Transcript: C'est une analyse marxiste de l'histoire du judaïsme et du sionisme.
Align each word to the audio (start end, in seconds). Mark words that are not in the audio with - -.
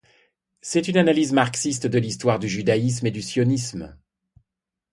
C'est 0.61 0.87
une 0.87 0.97
analyse 0.97 1.31
marxiste 1.31 1.85
de 1.85 1.99
l'histoire 1.99 2.39
du 2.39 2.47
judaïsme 2.49 3.05
et 3.05 3.11
du 3.11 3.21
sionisme. 3.21 3.95